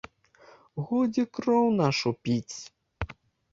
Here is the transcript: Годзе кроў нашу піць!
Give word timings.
Годзе 0.87 1.23
кроў 1.37 1.69
нашу 1.83 2.09
піць! 2.25 2.57